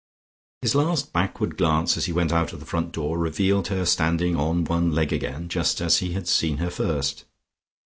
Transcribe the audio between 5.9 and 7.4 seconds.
he had seen her first.